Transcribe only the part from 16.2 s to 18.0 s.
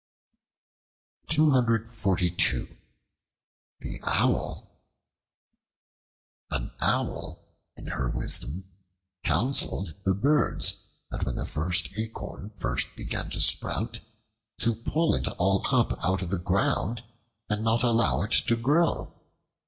of the ground and not